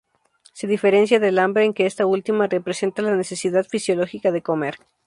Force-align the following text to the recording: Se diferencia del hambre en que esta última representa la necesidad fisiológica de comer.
Se 0.51 0.65
diferencia 0.65 1.19
del 1.19 1.37
hambre 1.37 1.63
en 1.63 1.75
que 1.75 1.85
esta 1.85 2.07
última 2.07 2.47
representa 2.47 3.03
la 3.03 3.15
necesidad 3.15 3.67
fisiológica 3.69 4.31
de 4.31 4.41
comer. 4.41 4.77